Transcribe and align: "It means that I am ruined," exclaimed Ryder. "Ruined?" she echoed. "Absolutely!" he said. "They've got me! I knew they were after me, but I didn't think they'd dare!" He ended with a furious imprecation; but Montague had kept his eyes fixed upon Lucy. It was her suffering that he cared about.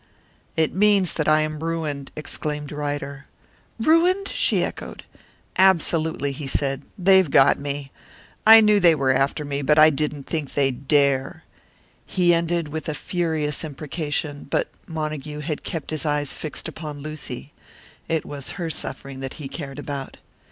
"It 0.57 0.73
means 0.73 1.13
that 1.13 1.27
I 1.27 1.41
am 1.41 1.63
ruined," 1.63 2.11
exclaimed 2.15 2.71
Ryder. 2.71 3.27
"Ruined?" 3.79 4.29
she 4.29 4.63
echoed. 4.63 5.03
"Absolutely!" 5.59 6.31
he 6.31 6.47
said. 6.47 6.81
"They've 6.97 7.29
got 7.29 7.59
me! 7.59 7.91
I 8.43 8.61
knew 8.61 8.79
they 8.79 8.95
were 8.95 9.11
after 9.13 9.45
me, 9.45 9.61
but 9.61 9.77
I 9.77 9.91
didn't 9.91 10.23
think 10.23 10.55
they'd 10.55 10.87
dare!" 10.87 11.43
He 12.07 12.33
ended 12.33 12.69
with 12.69 12.89
a 12.89 12.95
furious 12.95 13.63
imprecation; 13.63 14.47
but 14.49 14.69
Montague 14.87 15.41
had 15.41 15.61
kept 15.63 15.91
his 15.91 16.03
eyes 16.03 16.35
fixed 16.35 16.67
upon 16.67 17.03
Lucy. 17.03 17.53
It 18.09 18.25
was 18.25 18.53
her 18.57 18.71
suffering 18.71 19.19
that 19.19 19.35
he 19.35 19.47
cared 19.47 19.77
about. 19.77 20.17